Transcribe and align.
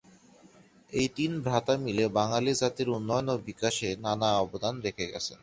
এই 0.91 1.07
তিন 1.17 1.31
ভ্রাতা 1.45 1.73
মিলে 1.85 2.05
বাঙালি 2.17 2.51
জাতির 2.61 2.87
উন্নয়ন 2.89 3.27
ও 3.33 3.45
বিকাশ 3.47 3.75
নানা 4.03 4.29
অবদান 4.43 4.75
রেখে 4.85 5.05
গেছেন। 5.13 5.37